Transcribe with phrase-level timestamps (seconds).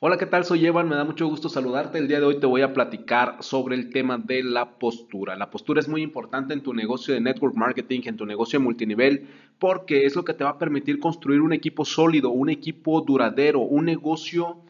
[0.00, 0.44] Hola, ¿qué tal?
[0.44, 1.98] Soy Evan, me da mucho gusto saludarte.
[1.98, 5.36] El día de hoy te voy a platicar sobre el tema de la postura.
[5.36, 8.64] La postura es muy importante en tu negocio de network marketing, en tu negocio de
[8.64, 9.28] multinivel,
[9.60, 13.60] porque es lo que te va a permitir construir un equipo sólido, un equipo duradero,
[13.60, 14.62] un negocio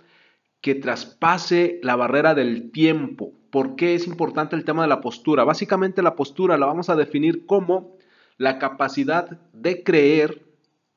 [0.60, 3.32] que traspase la barrera del tiempo.
[3.50, 5.44] ¿Por qué es importante el tema de la postura?
[5.44, 7.96] Básicamente la postura la vamos a definir como
[8.36, 10.44] la capacidad de creer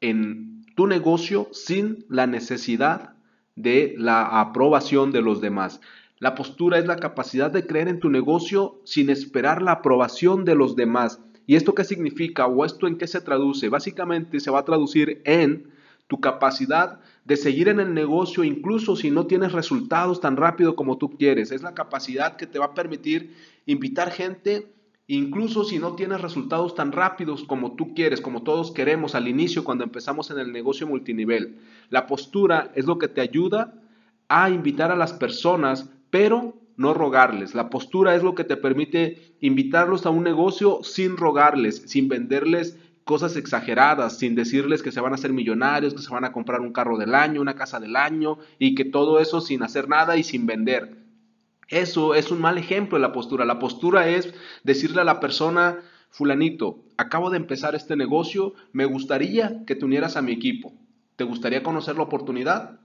[0.01, 3.16] en tu negocio sin la necesidad
[3.57, 5.81] de la aprobación de los demás.
[6.19, 10.55] La postura es la capacidad de creer en tu negocio sin esperar la aprobación de
[10.55, 11.19] los demás.
[11.45, 13.69] ¿Y esto qué significa o esto en qué se traduce?
[13.69, 15.71] Básicamente se va a traducir en
[16.07, 20.97] tu capacidad de seguir en el negocio incluso si no tienes resultados tan rápido como
[20.97, 21.51] tú quieres.
[21.51, 23.35] Es la capacidad que te va a permitir
[23.65, 24.71] invitar gente
[25.09, 29.63] Incluso si no tienes resultados tan rápidos como tú quieres, como todos queremos al inicio
[29.63, 33.73] cuando empezamos en el negocio multinivel, la postura es lo que te ayuda
[34.27, 37.55] a invitar a las personas, pero no rogarles.
[37.55, 42.77] La postura es lo que te permite invitarlos a un negocio sin rogarles, sin venderles
[43.05, 46.59] cosas exageradas, sin decirles que se van a hacer millonarios, que se van a comprar
[46.59, 50.17] un carro del año, una casa del año y que todo eso sin hacer nada
[50.17, 51.06] y sin vender.
[51.69, 53.45] Eso es un mal ejemplo de la postura.
[53.45, 55.79] La postura es decirle a la persona,
[56.09, 60.73] fulanito, acabo de empezar este negocio, me gustaría que te unieras a mi equipo.
[61.15, 62.79] ¿Te gustaría conocer la oportunidad?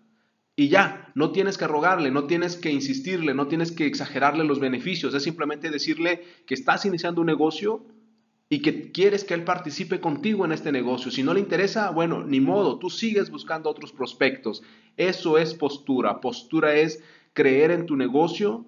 [0.55, 4.61] Y ya, no tienes que rogarle, no tienes que insistirle, no tienes que exagerarle los
[4.61, 7.87] beneficios, es simplemente decirle que estás iniciando un negocio
[8.51, 11.11] y que quieres que él participe contigo en este negocio.
[11.11, 14.63] Si no le interesa, bueno, ni modo, tú sigues buscando otros prospectos.
[14.99, 16.21] Eso es postura.
[16.21, 18.67] Postura es creer en tu negocio,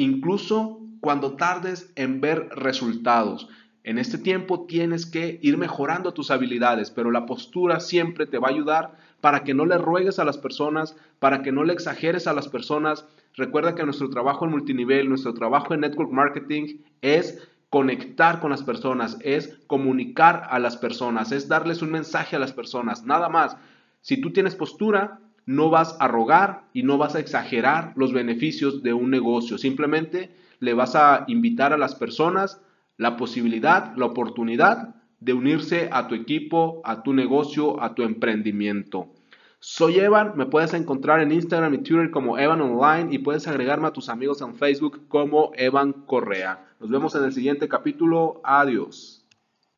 [0.00, 3.48] incluso cuando tardes en ver resultados.
[3.84, 8.48] En este tiempo tienes que ir mejorando tus habilidades, pero la postura siempre te va
[8.48, 12.26] a ayudar para que no le ruegues a las personas, para que no le exageres
[12.26, 13.06] a las personas.
[13.34, 18.62] Recuerda que nuestro trabajo en multinivel, nuestro trabajo en network marketing es conectar con las
[18.62, 23.56] personas, es comunicar a las personas, es darles un mensaje a las personas, nada más.
[24.00, 28.84] Si tú tienes postura, no vas a rogar y no vas a exagerar los beneficios
[28.84, 29.58] de un negocio.
[29.58, 30.30] Simplemente
[30.60, 32.60] le vas a invitar a las personas
[32.96, 39.08] la posibilidad, la oportunidad de unirse a tu equipo, a tu negocio, a tu emprendimiento.
[39.58, 43.88] Soy Evan, me puedes encontrar en Instagram y Twitter como Evan Online y puedes agregarme
[43.88, 46.64] a tus amigos en Facebook como Evan Correa.
[46.78, 48.40] Nos vemos en el siguiente capítulo.
[48.44, 49.19] Adiós.